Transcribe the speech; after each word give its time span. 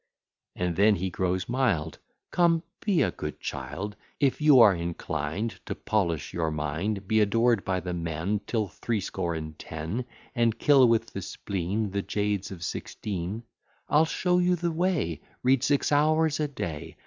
And 0.55 0.77
then 0.77 0.95
he 0.95 1.11
grows 1.11 1.47
mild: 1.47 1.99
Come, 2.31 2.63
be 2.83 3.03
a 3.03 3.11
good 3.11 3.39
child: 3.39 3.95
If 4.19 4.41
you 4.41 4.59
are 4.59 4.73
inclined 4.73 5.59
To 5.67 5.75
polish 5.75 6.33
your 6.33 6.49
mind, 6.49 7.07
Be 7.07 7.19
adored 7.19 7.63
by 7.63 7.81
the 7.81 7.93
men 7.93 8.41
Till 8.47 8.67
threescore 8.67 9.35
and 9.35 9.59
ten, 9.59 10.05
And 10.33 10.57
kill 10.57 10.87
with 10.87 11.13
the 11.13 11.21
spleen 11.21 11.91
The 11.91 12.01
jades 12.01 12.49
of 12.49 12.63
sixteen; 12.63 13.43
I'll 13.89 14.05
show 14.05 14.39
you 14.39 14.55
the 14.55 14.71
way; 14.71 15.21
Read 15.43 15.63
six 15.63 15.91
hours 15.91 16.39
a 16.39 16.47
day. 16.47 16.97